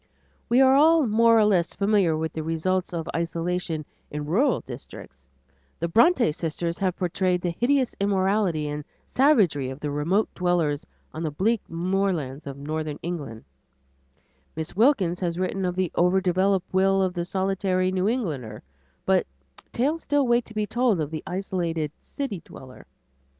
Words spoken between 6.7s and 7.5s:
have portrayed